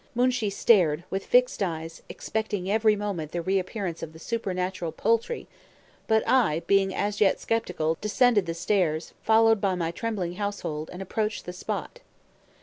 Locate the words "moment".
2.95-3.31